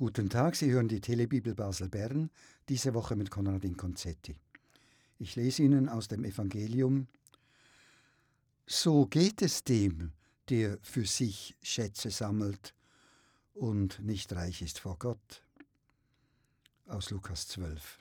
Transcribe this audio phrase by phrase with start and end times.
[0.00, 2.30] Guten Tag, Sie hören die Telebibel Basel Bern,
[2.68, 4.36] diese Woche mit Konradin Konzetti.
[5.18, 7.08] Ich lese Ihnen aus dem Evangelium
[8.64, 10.12] So geht es dem,
[10.50, 12.76] der für sich Schätze sammelt
[13.54, 15.42] und nicht reich ist vor Gott.
[16.86, 17.98] Aus Lukas 12.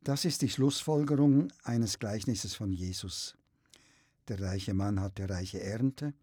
[0.00, 3.36] Das ist die Schlussfolgerung eines Gleichnisses von Jesus.
[4.28, 6.14] Der reiche Mann hatte reiche Ernte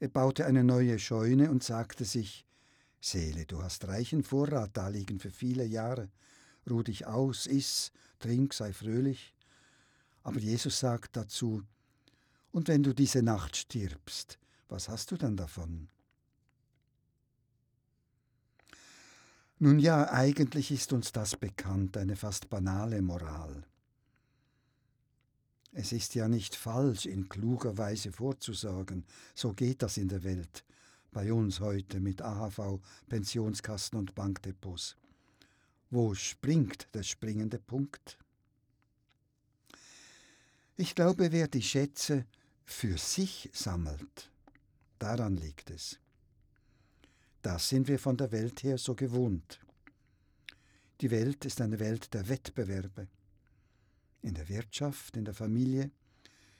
[0.00, 2.46] er baute eine neue Scheune und sagte sich,
[3.00, 6.08] Seele, du hast reichen Vorrat da liegen für viele Jahre.
[6.68, 9.34] Ruh dich aus, iss, trink, sei fröhlich.
[10.22, 11.62] Aber Jesus sagt dazu,
[12.50, 14.38] und wenn du diese Nacht stirbst,
[14.68, 15.88] was hast du dann davon?
[19.60, 23.64] Nun ja, eigentlich ist uns das bekannt, eine fast banale Moral.
[25.80, 29.04] Es ist ja nicht falsch, in kluger Weise vorzusorgen.
[29.32, 30.64] So geht das in der Welt.
[31.12, 34.96] Bei uns heute mit AHV, Pensionskassen und Bankdepots.
[35.88, 38.18] Wo springt der springende Punkt?
[40.76, 42.26] Ich glaube, wer die Schätze
[42.64, 44.32] für sich sammelt,
[44.98, 46.00] daran liegt es.
[47.40, 49.60] Das sind wir von der Welt her so gewohnt.
[51.00, 53.06] Die Welt ist eine Welt der Wettbewerbe
[54.22, 55.90] in der Wirtschaft, in der Familie,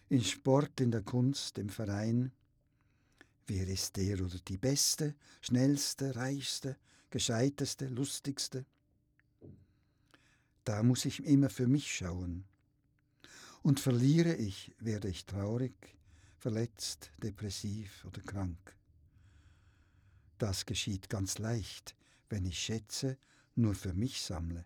[0.08, 2.32] in Sport, in der Kunst, im Verein.
[3.46, 6.76] Wer ist der oder die Beste, Schnellste, Reichste,
[7.10, 8.64] Gescheiteste, Lustigste?
[10.64, 12.44] Da muss ich immer für mich schauen.
[13.62, 15.96] Und verliere ich, werde ich traurig,
[16.38, 18.76] verletzt, depressiv oder krank.
[20.38, 21.96] Das geschieht ganz leicht,
[22.28, 23.18] wenn ich Schätze
[23.56, 24.64] nur für mich sammle.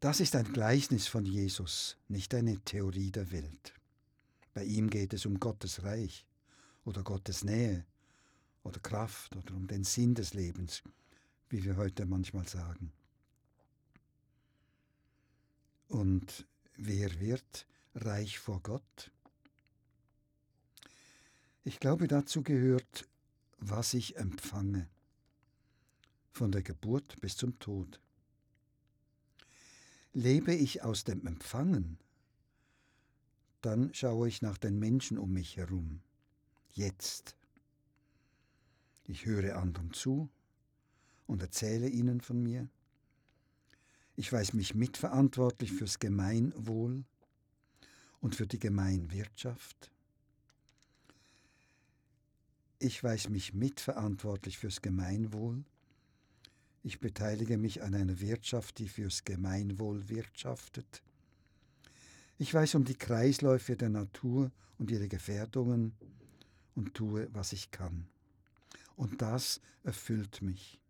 [0.00, 3.74] Das ist ein Gleichnis von Jesus, nicht eine Theorie der Welt.
[4.54, 6.24] Bei ihm geht es um Gottes Reich
[6.84, 7.84] oder Gottes Nähe
[8.62, 10.84] oder Kraft oder um den Sinn des Lebens,
[11.48, 12.92] wie wir heute manchmal sagen.
[15.88, 17.66] Und wer wird
[17.96, 19.10] reich vor Gott?
[21.64, 23.08] Ich glaube, dazu gehört,
[23.58, 24.88] was ich empfange,
[26.30, 28.00] von der Geburt bis zum Tod.
[30.12, 31.98] Lebe ich aus dem Empfangen,
[33.60, 36.00] dann schaue ich nach den Menschen um mich herum.
[36.72, 37.36] Jetzt.
[39.04, 40.28] Ich höre anderen zu
[41.26, 42.68] und erzähle ihnen von mir.
[44.16, 47.04] Ich weiß mich mitverantwortlich fürs Gemeinwohl
[48.20, 49.90] und für die Gemeinwirtschaft.
[52.80, 55.64] Ich weiß mich mitverantwortlich fürs Gemeinwohl
[56.82, 61.02] ich beteilige mich an einer Wirtschaft, die fürs Gemeinwohl wirtschaftet.
[62.38, 65.92] Ich weiß um die Kreisläufe der Natur und ihre Gefährdungen
[66.74, 68.06] und tue, was ich kann.
[68.96, 70.80] Und das erfüllt mich.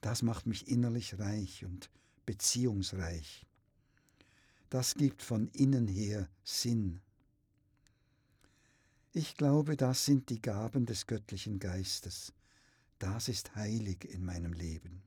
[0.00, 1.90] Das macht mich innerlich reich und
[2.24, 3.46] beziehungsreich.
[4.70, 7.00] Das gibt von innen her Sinn.
[9.12, 12.32] Ich glaube, das sind die Gaben des göttlichen Geistes
[12.98, 15.02] das ist heilig in meinem Leben.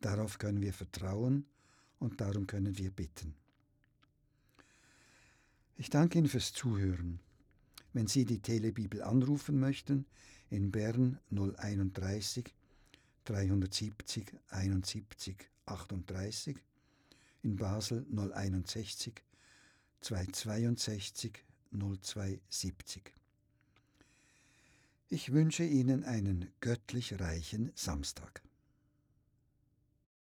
[0.00, 1.46] Darauf können wir vertrauen
[1.98, 3.34] und darum können wir bitten.
[5.76, 7.20] Ich danke Ihnen fürs Zuhören.
[7.92, 10.06] Wenn Sie die Telebibel anrufen möchten,
[10.50, 12.52] in Bern 031
[13.24, 16.56] 370 71 38,
[17.42, 19.14] in Basel 061
[20.00, 23.21] 262 0270.
[25.14, 28.40] Ich wünsche Ihnen einen göttlich reichen Samstag.